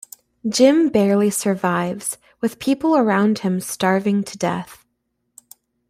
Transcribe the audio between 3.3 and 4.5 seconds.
him starving to